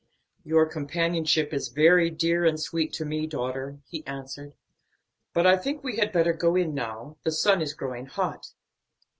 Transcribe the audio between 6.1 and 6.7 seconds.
better go